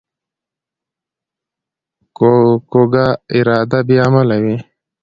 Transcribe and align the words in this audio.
کوږه 2.71 3.07
اراده 3.35 3.79
بې 3.87 3.97
عمله 4.05 4.37
وي 4.43 4.55